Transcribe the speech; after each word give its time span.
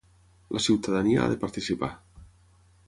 La 0.55 0.61
ciutadania 0.67 1.21
ha 1.25 1.29
de 1.35 1.39
participar. 1.45 1.93